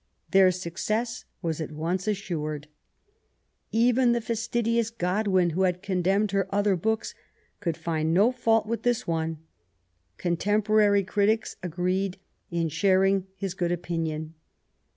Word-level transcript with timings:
Their 0.31 0.49
success 0.49 1.25
was 1.43 1.61
at 1.61 1.71
once 1.71 2.07
assured. 2.07 2.67
Even 3.71 4.13
the 4.13 4.19
fastidious. 4.19 4.89
Godwin, 4.89 5.51
who 5.51 5.61
had 5.61 5.83
condemned 5.83 6.31
her 6.31 6.47
other 6.49 6.75
books, 6.75 7.13
could 7.59 7.77
find 7.77 8.11
no 8.11 8.31
fault 8.31 8.65
with 8.65 8.81
this 8.81 9.05
one. 9.05 9.37
^Contemporary 10.17 11.05
critics, 11.05 11.55
agreed 11.61 12.17
in 12.49 12.67
sharing 12.67 13.27
his 13.35 13.53
good 13.53 13.71
opinion. 13.71 14.33